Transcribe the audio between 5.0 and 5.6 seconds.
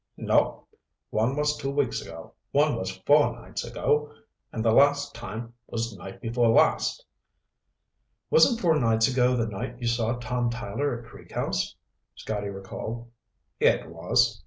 time